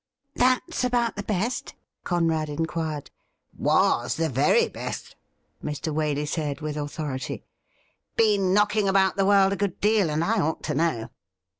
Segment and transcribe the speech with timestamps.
[0.45, 1.65] 'That's about the best ?^
[2.03, 3.11] Conrad inquired.'
[3.71, 5.15] Was the very best,'
[5.63, 5.93] Mr.
[5.93, 7.43] Waley said, with authority.'
[8.17, 11.09] Been knocking about the world a good deal, and I ought to know.'